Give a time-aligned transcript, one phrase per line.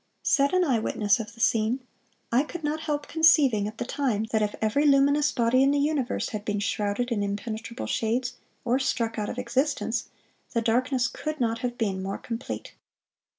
[0.23, 1.79] (487) Said an eye witness of the scene:
[2.31, 5.77] "I could not help conceiving at the time, that if every luminous body in the
[5.77, 10.09] universe had been shrouded in impenetrable shades, or struck out of existence,
[10.55, 12.73] the darkness could not have been more complete."